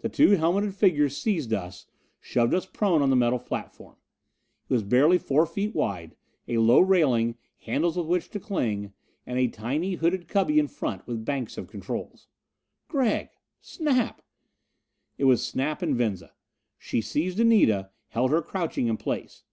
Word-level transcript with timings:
The 0.00 0.08
two 0.08 0.30
helmeted 0.32 0.74
figures 0.74 1.16
seized 1.16 1.52
us, 1.52 1.86
shoved 2.18 2.52
us 2.54 2.66
prone 2.66 3.02
on 3.02 3.10
the 3.10 3.14
metal 3.14 3.38
platform. 3.38 3.94
It 4.68 4.72
was 4.72 4.82
barely 4.82 5.16
four 5.16 5.46
feet 5.46 5.76
wide: 5.76 6.16
a 6.48 6.58
low 6.58 6.80
railing, 6.80 7.36
handles 7.60 7.96
with 7.96 8.08
which 8.08 8.28
to 8.30 8.40
cling, 8.40 8.92
and 9.24 9.38
a 9.38 9.46
tiny 9.46 9.94
hooded 9.94 10.26
cubby 10.26 10.58
in 10.58 10.66
front, 10.66 11.06
with 11.06 11.24
banks 11.24 11.56
of 11.56 11.68
controls. 11.70 12.26
"Gregg!" 12.88 13.28
"Snap!" 13.60 14.22
It 15.18 15.24
was 15.26 15.46
Snap 15.46 15.82
and 15.82 15.94
Venza. 15.94 16.32
She 16.76 17.00
seized 17.00 17.38
Anita, 17.38 17.90
held 18.08 18.32
her 18.32 18.42
crouching 18.42 18.88
in 18.88 18.96
place. 18.96 19.44